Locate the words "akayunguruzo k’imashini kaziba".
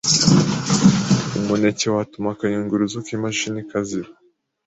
2.33-4.09